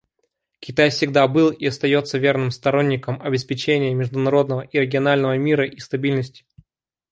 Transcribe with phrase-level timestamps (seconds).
[0.59, 6.43] Китай всегда был и остается верным сторонником обеспечения международного и регионального мира и стабильности.